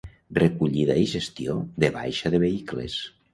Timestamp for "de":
1.85-1.91, 2.37-2.41